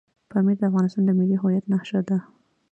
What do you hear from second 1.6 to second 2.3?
نښه ده.